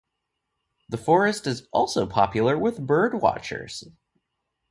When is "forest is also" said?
0.97-2.07